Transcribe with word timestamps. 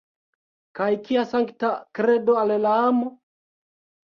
Kaj 0.79 0.87
kia 1.09 1.25
sankta 1.33 1.71
kredo 1.99 2.39
al 2.45 2.55
la 2.65 2.73
amo! 2.89 3.13